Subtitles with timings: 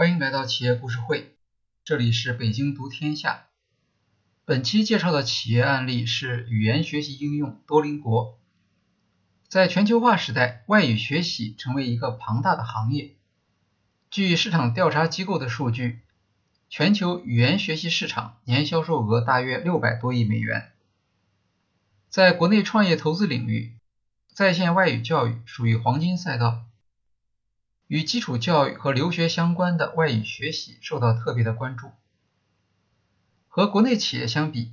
[0.00, 1.36] 欢迎来到企业故事会，
[1.84, 3.48] 这里是北京读天下。
[4.46, 8.38] 本期介绍的企业案例是语言学习应用多邻国。
[9.46, 13.14] 在全球化时代，外语学习成为一个庞大的行业。
[14.10, 16.00] 据市场调查机构的数据，
[16.70, 20.72] 全球语言学习市场年销售额大约六百多亿美元。
[22.08, 23.76] 在国内创业投资领域，
[24.32, 26.64] 在线外语教育属于黄金赛道。
[27.90, 31.90] 与基础教育和留学相关的外语学习受到特别的关注。
[33.48, 34.70] 和国内企业相比，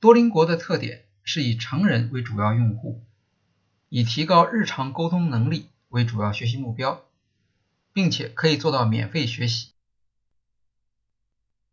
[0.00, 3.02] 多邻国的特点是以成人为主要用户，
[3.90, 7.04] 以提高日常沟通能力为主要学习目标，
[7.92, 9.72] 并且可以做到免费学习。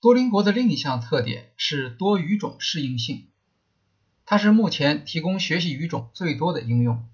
[0.02, 3.30] 多邻国的另一项特点是多语种适应性，
[4.26, 7.08] 它是目前提供学习语种最多的应用。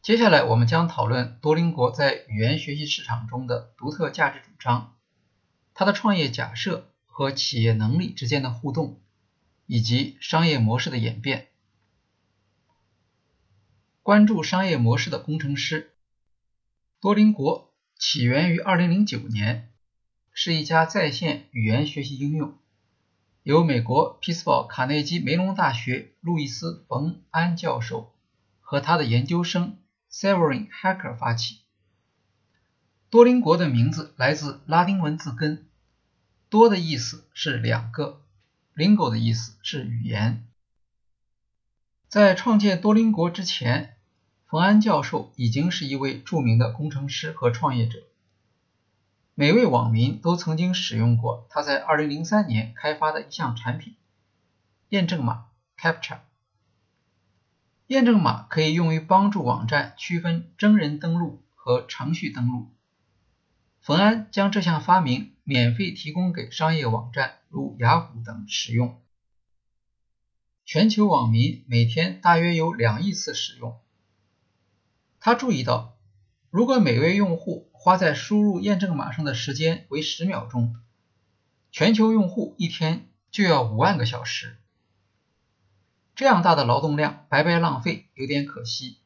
[0.00, 4.96] 接下来，我们将讨论多邻国在语言学习市场中的独特价值主张，
[5.74, 9.00] 它的创业假设和企业能力之间的互动，
[9.66, 11.48] 以及商业模式的演变。
[14.02, 15.90] 关注商业模式的工程师，
[17.00, 19.70] 多邻国起源于2009年，
[20.32, 22.56] 是一家在线语言学习应用，
[23.42, 28.14] 由美国匹兹堡卡内基梅隆大学路易斯·冯安教授
[28.60, 29.76] 和他的研究生。
[30.10, 31.60] Severing Hacker 发起。
[33.10, 35.66] 多邻国的名字来自拉丁文字根，
[36.48, 38.22] 多的意思是两个
[38.74, 40.46] ，lingo 的意思是语言。
[42.08, 43.96] 在创建多邻国之前，
[44.46, 48.02] 冯安教授已经是一位著名的工程师和创业者。
[49.34, 53.94] 每位网民都曾经使用过他在2003年开发的一项产品——
[54.90, 55.46] 验证码
[55.78, 56.18] Captcha。
[57.88, 62.70] 验证码可以用于帮助网站区分真人登录和程序登录。
[63.80, 69.00] 冯安将这项发明免费提供给商业网站，如雅虎等使用。
[70.66, 73.78] 全球网民每天大约有两亿次使用。
[75.18, 75.96] 他注意到，
[76.50, 80.76] 如果每位用户花在输入验证码上的时间为十秒钟，
[81.72, 84.57] 全球用户一天就要五万个小时。
[86.18, 88.98] 这样大的劳动量白白浪费，有点可惜。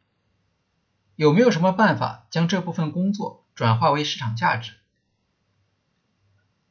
[1.14, 4.72] 有没有什么办法将这部分工作转化为市场价值？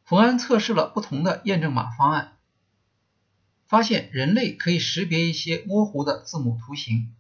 [0.04, 2.38] 冯安测试了不同的验证码方案，
[3.68, 7.14] 发现人类可以识别一些模糊的字母图形，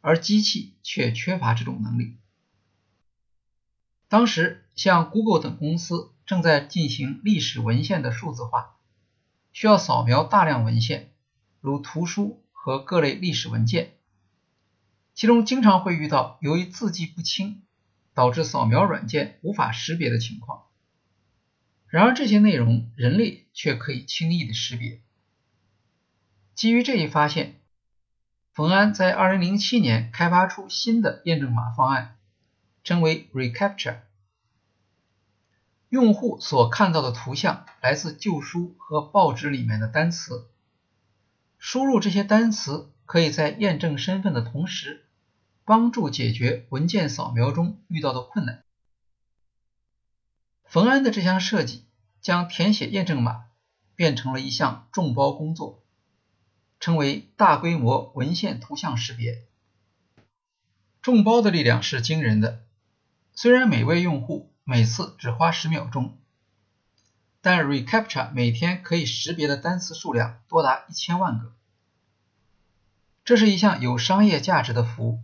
[0.00, 2.16] 而机器却缺乏这种能力。
[4.08, 8.74] 当时，像 Google 等公司正在进行历史文献的数字化，
[9.52, 11.12] 需要扫描大量文献，
[11.60, 12.42] 如图书。
[12.68, 13.94] 和各类历史文件，
[15.14, 17.62] 其中经常会遇到由于字迹不清
[18.12, 20.64] 导致扫描软件无法识别的情况。
[21.86, 25.00] 然而这些内容人类却可以轻易的识别。
[26.54, 27.58] 基于这一发现，
[28.52, 32.18] 冯安在2007年开发出新的验证码方案，
[32.84, 34.00] 称为 Recapture。
[35.88, 40.50] 用户所看到的图像来自旧书和报纸里面的单词。
[41.58, 45.04] 输入这些单词，可以在验证身份的同时，
[45.64, 48.62] 帮助解决文件扫描中遇到的困难。
[50.64, 51.84] 冯安的这项设计
[52.20, 53.46] 将填写验证码
[53.96, 55.82] 变成了一项众包工作，
[56.78, 59.44] 称为大规模文献图像识别。
[61.02, 62.64] 众包的力量是惊人的，
[63.34, 66.18] 虽然每位用户每次只花十秒钟。
[67.50, 71.54] 但 Recaptcha 每天可以识别的单词数量多达一千万个，
[73.24, 75.22] 这是一项有商业价值的服务。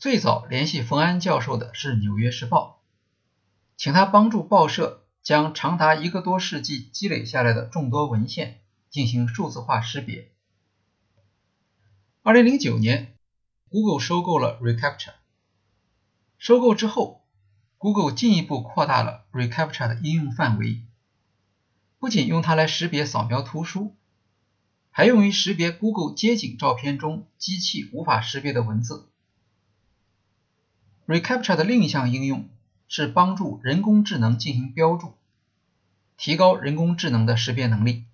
[0.00, 2.82] 最早联系冯安教授的是《纽约时报》，
[3.80, 10.32] 请他帮助报社将长达一个多世纪积累下来的众多文献进行数字化识别。
[12.24, 13.14] 2009年
[13.68, 15.12] ，Google 收购了 Recaptcha，
[16.36, 17.17] 收购之后。
[17.78, 20.82] Google 进一步扩大了 Recaptcha 的应用范围，
[22.00, 23.94] 不仅用它来识别扫描图书，
[24.90, 29.08] 还用于识别 Google 街景照片中机器无法识别的文字。
[31.06, 32.48] Recaptcha 的另一项应用
[32.88, 35.14] 是帮助人工智能进行标注，
[36.16, 38.04] 提高人工智能的识别能力。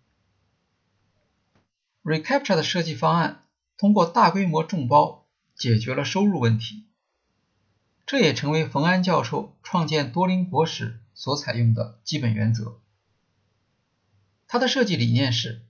[2.02, 3.42] Recaptcha 的设计方案
[3.78, 5.24] 通过大规模众包
[5.56, 6.84] 解决了收入问题。
[8.06, 12.78] 这也成为冯安教授创建多邻国时所采用的基本原则。
[14.46, 15.62] 他的设计理念是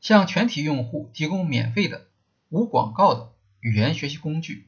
[0.00, 2.08] 向全体用户提供免费的、
[2.48, 4.66] 无广告的语言学习工具。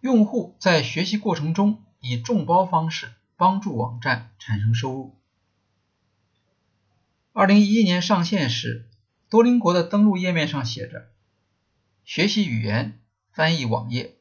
[0.00, 5.16] 用户在学习过程中以众包方式帮助网站产生收入。
[7.32, 8.88] 二零一一年上线时，
[9.30, 11.10] 多邻国的登录页面上写着
[12.04, 13.00] “学习语言，
[13.32, 14.16] 翻译网页”。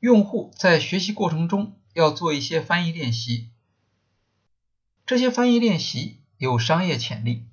[0.00, 3.50] 用户在学习过程中要做一些翻译练习，
[5.04, 7.46] 这些翻译练习有商业潜力。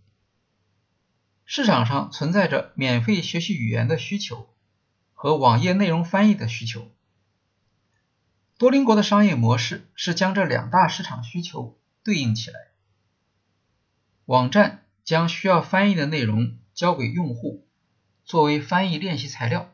[1.43, 4.49] 市场上存在着免费学习语言的需求
[5.13, 6.89] 和网页内容翻译的需求。
[8.57, 12.71] 多邻国的商业模式是将这两大市场需求对应起来。
[14.25, 17.67] 网站将需要翻译的内容交给用户，
[18.23, 19.73] 作为翻译练习材料。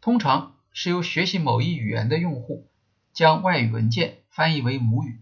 [0.00, 2.68] 通常是由学习某一语言的用户
[3.12, 5.20] 将外语文件翻译为母语。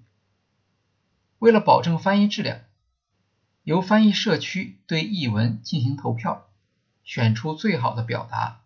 [1.38, 2.60] 为了保证翻译质量，
[3.62, 6.48] 由翻译社区对译文进行投票，
[7.04, 8.62] 选出最好的表达。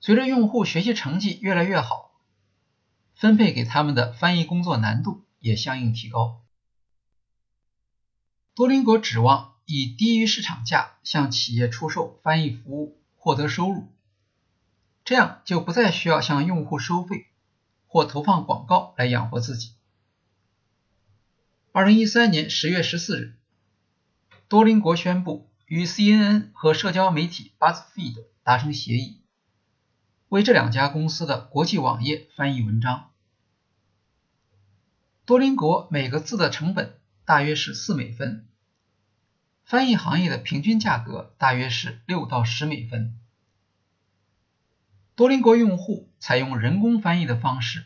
[0.00, 2.12] 随着用户学习成绩越来越好，
[3.14, 6.40] 分配给他们的翻译工作难度也相应提高。
[8.54, 13.88] 多邻国指望以低于市场价向企业出售翻译服务获得收入，
[15.04, 17.26] 这样就不再需要向用户收费
[17.86, 19.72] 或投放广告来养活自己。
[21.72, 23.34] 二零一三年十月十四日，
[24.48, 29.20] 多邻国宣布与 CNN 和社交媒体 BuzzFeed 达成协议，
[30.28, 33.10] 为这两家公司的国际网页翻译文章。
[35.24, 36.98] 多邻国每个字的成本。
[37.24, 38.48] 大约是四美分，
[39.64, 43.16] 翻译行业的平均价格大约是六到十美分。
[45.22, 47.84] 多邻国用户采用人工翻译的方式，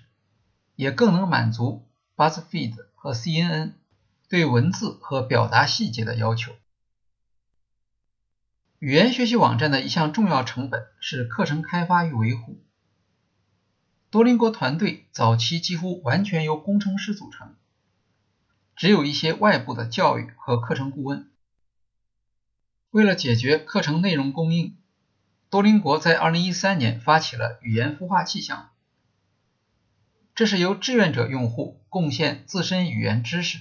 [0.74, 1.86] 也更能满足
[2.16, 3.74] BuzzFeed 和 CNN
[4.30, 6.54] 对文字和表达细节的要求。
[8.78, 12.56] 语言学习网站的一项重要成本是课程开发与维护。
[14.08, 17.54] 多邻国团队早期几乎完全由工程师组成。
[18.76, 21.30] 只有一些外部的教育和课程顾问。
[22.88, 24.78] 为了解决课程内容供应，
[25.56, 28.64] 多邻国在2013年发起了语言孵化器项目。
[30.34, 33.60] 这是由志愿者用户贡献自身语言知识，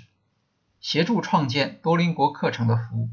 [0.82, 3.10] 协助创建多邻国课程的服务。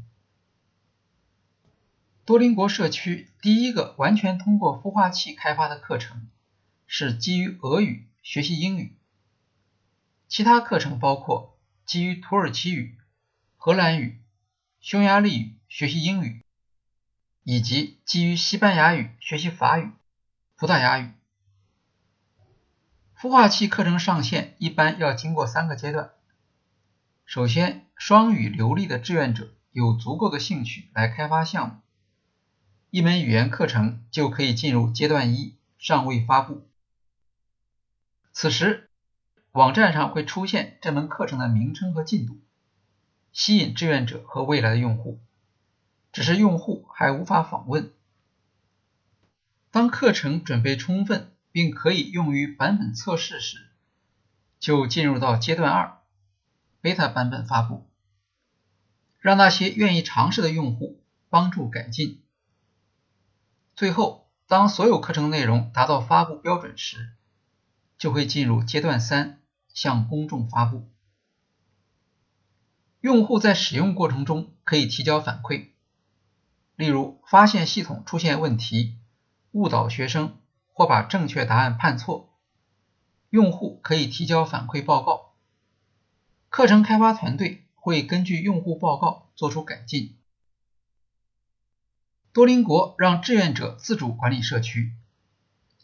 [2.25, 6.27] 多邻国社区第一个完全通过孵化器开发的课程
[6.85, 8.97] 是基于俄语学习英语，
[10.27, 11.57] 其他课程包括。
[11.85, 12.97] 基于土耳其语、
[13.55, 14.21] 荷兰语、
[14.81, 16.43] 匈牙利语学习英语，
[17.43, 19.91] 以及基于西班牙语学习法语、
[20.55, 21.11] 葡萄牙语。
[23.17, 26.11] 孵化器课程上线一般要经过三个阶段。
[27.25, 31.75] 首先，双语流利的志愿者有足够的兴趣来开发项目，
[32.89, 36.67] 一门语言课程就可以进入阶段一，尚未发布。
[38.31, 38.89] 此时。
[39.53, 42.41] 网站上会出现这门课程的名称和进度，
[43.31, 45.19] 吸引志愿者和未来的用户。
[46.13, 47.91] 只是用户还无法访问。
[49.69, 53.57] 当课程准备充分并可以用于版本测试时，
[54.59, 55.99] 就进入到阶段二
[56.81, 57.85] ，beta 版本发布，
[59.19, 62.23] 让那些愿意尝试的用户帮助改进。
[63.75, 67.09] 最后，当所有课程内容达到发布标准时，
[67.97, 69.41] 就会进入阶段三。
[69.73, 70.87] 向公众发布。
[73.01, 75.69] 用户在使用过程中可以提交反馈，
[76.83, 78.97] 例如发现系统出现问题、
[79.53, 80.37] 误导学生
[80.73, 82.37] 或把正确答案判错，
[83.29, 85.33] 用户可以提交反馈报告。
[86.49, 90.17] 课程开发团队会根据用户报告做出改进。
[92.33, 94.91] 多邻国让志愿者自主管理社区，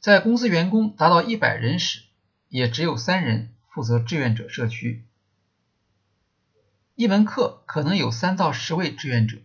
[0.01, 2.01] 在公司员工达到一百人时，
[2.49, 3.55] 也只有三人。
[3.69, 5.05] 负责志愿者社区，
[6.95, 9.37] 一门课可能有三到十位志愿者。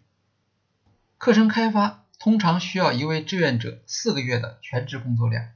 [1.18, 5.48] 课程开发通常需要一位志愿者四个月的全职工作量，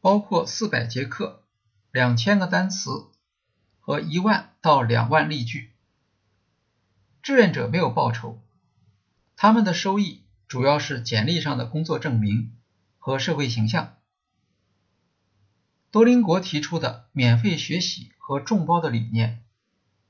[0.00, 1.42] 包括四百节课、
[1.90, 3.06] 两千个单词
[3.80, 5.70] 和一万到两万例句。
[7.22, 8.38] 志愿者没有报酬，
[9.36, 12.54] 他们的收益主要是简历上的工作证明
[12.98, 13.96] 和社会形象。
[15.90, 19.42] 多邻国提出的免费学习和众包的理念，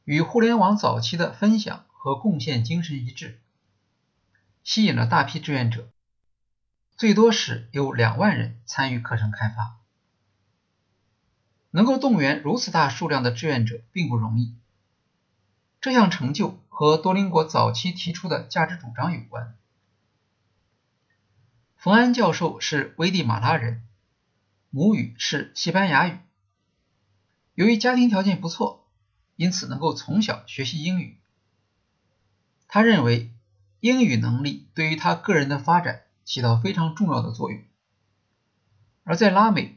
[0.05, 3.41] 与互联网早期的分享和贡献精神一致，
[4.65, 5.89] 吸引了大批志愿者，
[6.97, 9.77] 最多时有两万人参与课程开发。
[11.71, 14.57] 能够动员如此大数量的志愿者并不容易，
[15.81, 19.55] 这项成就和多邻国早期提出的价值主张有关。
[21.77, 23.83] 冯安教授是危地马拉人。
[24.71, 26.19] 母语是西班牙语。
[27.55, 28.89] 由于家庭条件不错，
[29.37, 31.19] 因此能够从小学习英语。
[32.67, 33.34] 他认为
[33.85, 37.61] 英语能力对于他个人的发展起到非常重要的作用。
[39.03, 39.77] 而在拉美，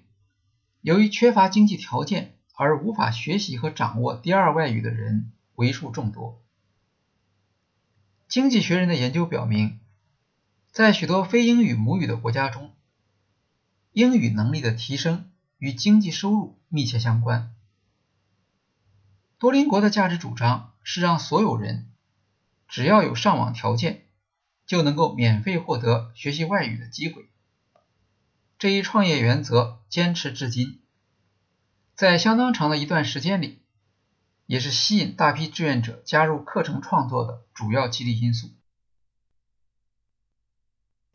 [0.79, 6.41] 由于缺乏经济条件而无法学习和掌握第二外语的人为数众多。
[8.29, 9.77] 经济学人的研究表明，
[10.71, 12.71] 在许多非英语母语的国家中，
[13.91, 17.53] 英语能力的提升与经济收入密切相关。
[19.37, 21.91] 多邻国的价值主张是让所有人
[22.67, 24.05] 只要有上网条件，
[24.65, 27.29] 就能够免费获得学习外语的机会。
[28.59, 30.81] 这一创业原则坚持至今，
[31.95, 33.61] 在相当长的一段时间里，
[34.45, 38.49] 也是吸引大批志愿者加入课程创作的主要激励因素。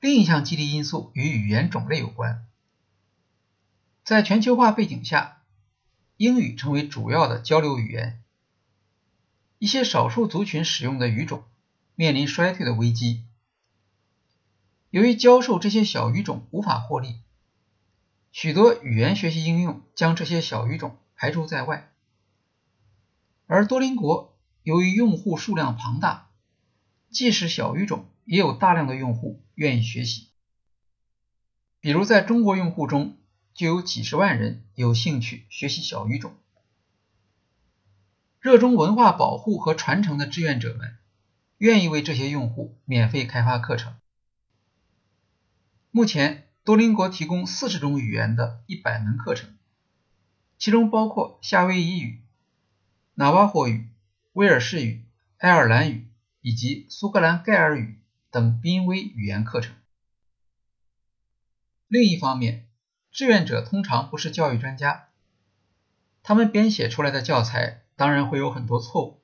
[0.00, 2.46] 另一项激励因素与语言种类有关。
[4.04, 5.42] 在全球化背景下，
[6.16, 8.21] 英语成为主要的交流语言。
[9.62, 11.44] 一些少数族群使用的语种
[11.94, 13.22] 面临衰退的危机。
[14.90, 17.20] 由于教授这些小语种无法获利，
[18.32, 21.92] 许多语言学习应用将这些小语种排除在外。
[23.46, 26.32] 而多邻国由于用户数量庞大，
[27.12, 30.26] 即使小语种也有大量的用户愿意学习。
[31.78, 33.16] 比如在中国用户中
[33.54, 36.34] 就有几十万人有兴趣学习小语种。
[38.42, 40.96] 热衷文化保护和传承的志愿者们，
[41.58, 43.94] 愿意为这些用户免费开发课程。
[45.92, 49.56] 目前，多邻国提供四十种语言的一百门课程，
[50.58, 52.20] 其中包括夏威夷语、
[53.14, 53.86] 纳瓦霍语、
[54.32, 55.04] 威尔士语、
[55.38, 56.08] 爱尔兰语
[56.40, 58.00] 以及苏格兰盖尔语
[58.32, 59.72] 等濒危语言课程。
[61.86, 62.66] 另一方面，
[63.12, 65.10] 志愿者通常不是教育专家，
[66.24, 67.78] 他们编写出来的教材。
[68.02, 69.22] 当然会有很多错误。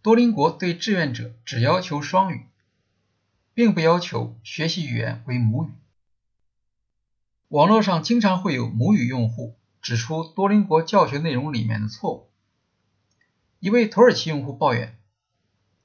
[0.00, 2.46] 多邻国对志愿者只要求双语，
[3.52, 5.72] 并不要求学习语言为母语。
[7.48, 12.30] 网络上经常会有母语用户指出多邻国教学内容里面的错误。
[13.58, 14.96] 一位土耳其用户抱怨，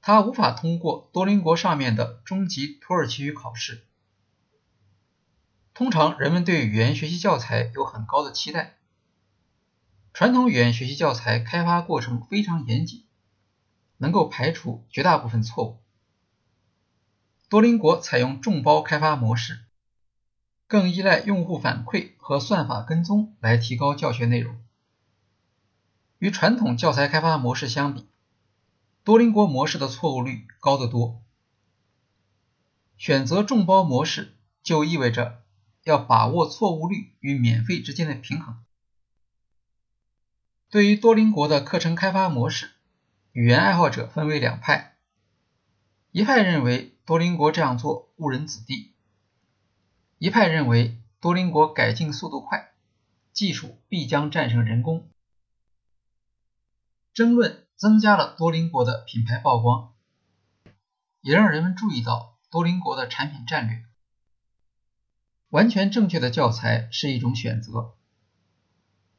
[0.01, 3.83] 他无法通过多邻国上面的中级土耳其语考试。
[5.73, 8.77] 通常人们对语言学习教材有很高的期待。
[10.15, 13.03] 传统语言学习教材开发过程非常严谨，
[13.97, 15.77] 能够排除绝大部分错误。
[17.49, 19.65] 多邻国采用众包开发模式，
[20.67, 24.55] 更依赖用户反馈和算法跟踪来提高教学内容。
[26.19, 28.07] 与传统教材开发模式相比，
[29.03, 31.21] 多邻国模式的错误率高得多。
[32.97, 35.43] 选择众包模式就意味着
[35.83, 38.63] 要把握错误率与免费之间的平衡。
[40.69, 42.71] 对于多邻国的课程开发模式，
[43.31, 44.97] 语言爱好者分为两派。
[46.11, 48.93] 一派认为多邻国这样做误人子弟，
[50.17, 52.73] 一派认为多邻国改进速度快，
[53.31, 55.09] 技术必将战胜人工。
[57.13, 59.93] 争论增加了多邻国的品牌曝光，
[61.21, 63.85] 也让人们注意到多邻国的产品战略。
[65.49, 67.95] 完全正确的教材是一种选择。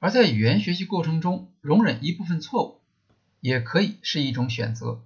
[0.06, 2.80] 而在语言学习过程中，容忍一部分错误，
[3.40, 5.02] 也可以是一种选择。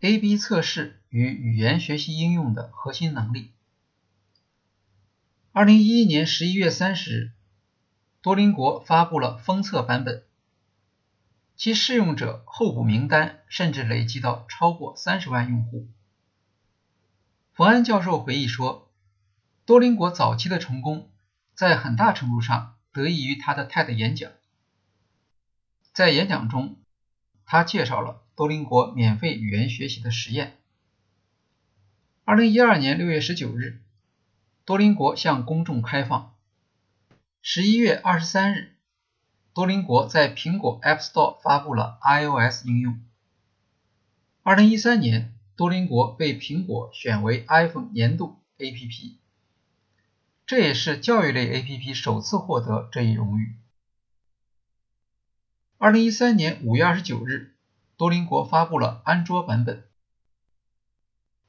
[0.00, 3.52] A/B 测试与语言学习应用的核心能力。
[5.52, 7.30] 二零一一年十一月三十日，
[8.20, 10.22] 多邻国发布了封测版本，
[11.56, 15.88] 其试用者候补名单甚至累积到超过三十万用户。
[17.54, 18.90] 冯安教授回忆说，
[19.64, 21.08] 多邻国早期的成功。
[21.54, 24.30] 在很大程度上得益于他的 TED 演讲。
[25.92, 26.76] 在演讲中，
[27.44, 30.56] 他介绍了多邻国免费语言学习的实验。
[32.24, 33.80] 二零一二年六月十九日，
[34.64, 36.34] 多邻国向公众开放。
[37.42, 38.76] 十一月二十三日，
[39.52, 43.00] 多邻国在苹果 App Store 发布了 iOS 应用。
[44.42, 49.18] 二零一三年，多邻国被苹果选为 iPhone 年度 APP。
[50.46, 53.56] 这也是教育类 APP 首次获得这一荣誉。
[55.78, 57.54] 二零一三年五月二十九日，
[57.96, 59.88] 多邻国发布了安卓版本。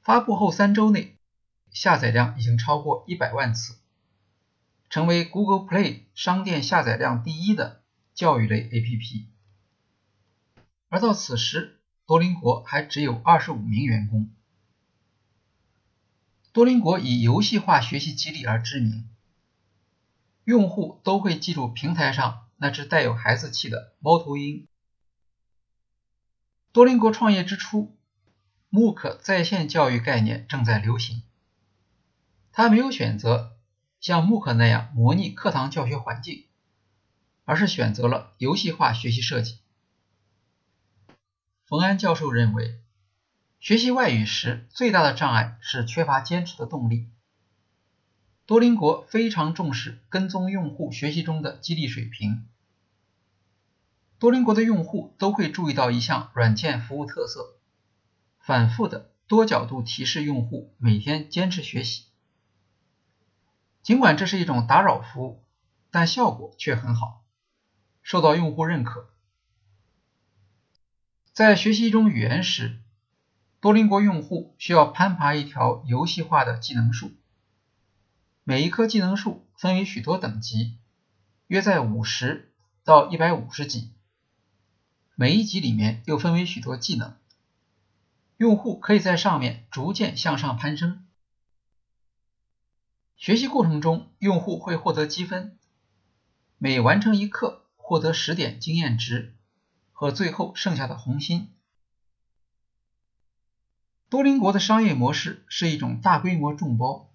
[0.00, 1.18] 发布后三周内，
[1.70, 3.76] 下载量已经超过一百万次，
[4.88, 7.82] 成为 Google Play 商店下载量第一的
[8.14, 9.26] 教育类 APP。
[10.88, 14.30] 而到此时，多邻国还只有二十五名员工。
[16.56, 19.06] 多邻国以游戏化学习激励而知名，
[20.44, 24.66] 用户都会记住平台上那只带有孩子气的猫头鹰。
[26.72, 27.94] 多邻国创业之初
[28.70, 31.24] ，MOOC 在线教育概念正在流行，
[32.52, 33.58] 他没有选择
[34.00, 36.46] 像 MOOC 那样模拟课堂教学环境，
[37.44, 39.58] 而是选择了游戏化学习设计。
[41.66, 42.80] 冯安教授认为。
[43.66, 47.08] 学习外语时最大的障碍是缺乏坚持的动力。
[48.44, 52.46] 多邻国非常重视跟踪用户学习中的激励水平。
[54.20, 57.56] 多邻国的用户都会注意到一项软件服务特色：
[58.38, 62.04] 反复的多角度提示用户每天坚持学习。
[63.82, 65.42] 尽管这是一种打扰服务，
[65.90, 67.24] 但效果却很好，
[68.04, 69.10] 受到用户认可。
[71.32, 72.78] 在学习一种语言时，
[73.60, 77.12] 多邻国用户需要攀爬一条游戏化的技能树，
[78.44, 80.76] 每一棵技能树分为许多等级，
[81.46, 82.52] 约在五十
[82.84, 83.90] 到一百五十级。
[85.14, 87.16] 每一级里面又分为许多技能，
[88.36, 91.06] 用户可以在上面逐渐向上攀升。
[93.16, 95.58] 学习过程中，用户会获得积分，
[96.58, 99.34] 每完成一课获得十点经验值
[99.92, 101.55] 和最后剩下的红心。
[104.08, 107.10] 多邻国的商业模式是一种大规模众包，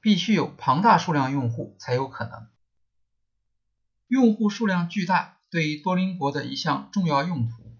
[0.00, 2.48] 必须有庞大数量用户才有可能。
[4.08, 7.78] 用户数量巨大对于多邻国的一项重要用途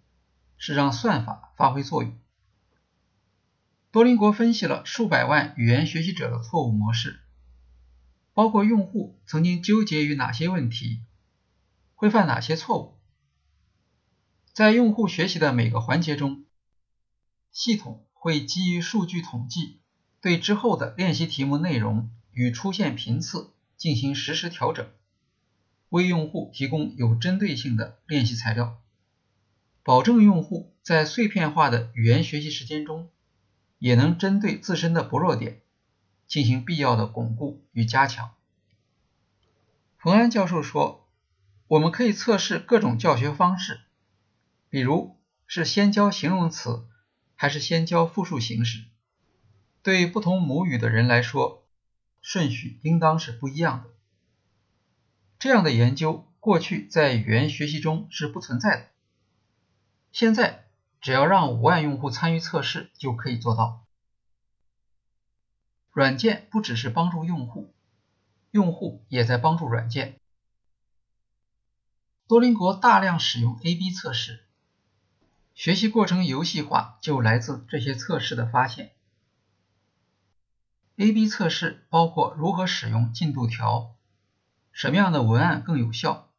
[0.57, 2.17] 是让算法发挥作用。
[3.91, 7.19] 多邻国分析了数百万语言学习者的错误模式，
[8.33, 11.03] 包括用户曾经纠结于哪些问题，
[11.97, 12.97] 会犯哪些错误。
[14.53, 16.45] 在用户学习的每个环节中，
[17.51, 18.07] 系统。
[18.23, 19.79] 会基于数据统计，
[20.21, 24.87] 对之后的练习题目内容与出现频次进行实时调整，
[25.88, 28.77] 为用户提供有针对性的练习材料，
[29.83, 33.09] 保证用户在碎片化的语言学习时间中，
[33.79, 35.62] 也能针对自身的薄弱点
[36.27, 38.33] 进行必要的巩固与加强。
[39.97, 41.09] 冯安教授说
[41.68, 43.81] ：“我们可以测试各种教学方式，
[44.68, 45.16] 比如
[45.47, 46.85] 是先教形容词。”
[47.40, 48.85] 还是先教复数形式，
[49.83, 51.66] 对不同母语的人来说，
[52.20, 53.88] 顺序应当是不一样的。
[55.38, 58.88] 这样的研究过去在语言学习中是不存在的，
[60.12, 60.66] 现在
[61.00, 63.87] 只要让五万用户参与测试就可以做到。
[65.92, 67.72] 软件不只是帮助用户，
[68.50, 70.20] 用户也在帮助软件。
[72.29, 74.44] 多邻国大量使用 A/B 测试。
[75.62, 78.92] 学习过程游戏化就来自这些测试的发现。
[80.96, 83.94] A/B 测试包括如何使用进度条，
[84.73, 86.31] 什么样的文案更有效，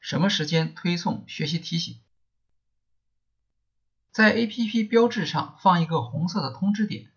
[0.00, 2.00] 什么时间推送学习提醒。
[4.10, 7.12] 在 APP 标志上放一个红色的通知点，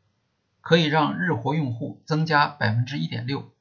[0.61, 3.51] 可以让日活用户增加百分之一点六。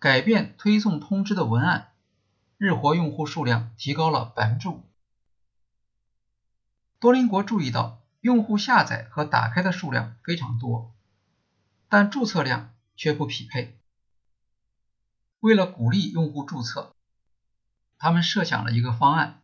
[0.00, 1.92] 改变推送通知的文案，
[2.58, 4.82] 日活用户数量提高了百分之五。
[7.04, 10.94] 多邻国注意到，用户下载和打开的数量非常多，
[11.90, 13.78] 但注册量却不匹配。
[15.40, 16.96] 为了鼓励用户注册，
[17.98, 19.42] 他们设想了一个方案，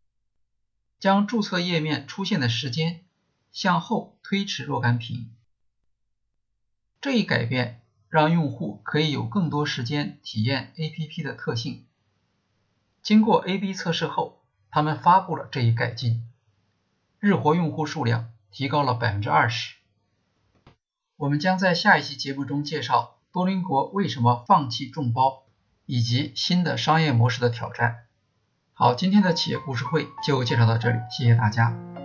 [0.98, 3.04] 将注册页面出现的时间
[3.52, 5.30] 向后推迟若干屏。
[7.02, 11.84] 这一改变让用户可以有更多时间体验 APP 的特性。
[13.02, 16.26] 经过 A/B 测试后，他们发布了这一改进。
[17.20, 19.74] 日活用户数量提高了百分之二十。
[21.16, 25.42] 我们将在下一期节目中介绍多邻国为什么放弃众包，
[25.84, 28.06] 以及新的商业模式的挑战。
[28.72, 31.99] 好，今天的企业故事会就介绍到这里，谢谢大家。